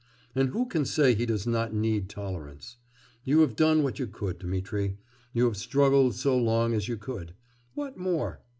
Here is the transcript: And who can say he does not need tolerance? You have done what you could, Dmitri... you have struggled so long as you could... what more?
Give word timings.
And 0.33 0.49
who 0.49 0.65
can 0.65 0.83
say 0.83 1.13
he 1.13 1.27
does 1.27 1.45
not 1.45 1.75
need 1.75 2.09
tolerance? 2.09 2.77
You 3.23 3.41
have 3.41 3.55
done 3.55 3.83
what 3.83 3.99
you 3.99 4.07
could, 4.07 4.39
Dmitri... 4.39 4.97
you 5.31 5.45
have 5.45 5.57
struggled 5.57 6.15
so 6.15 6.35
long 6.35 6.73
as 6.73 6.87
you 6.87 6.97
could... 6.97 7.35
what 7.75 7.99
more? 7.99 8.41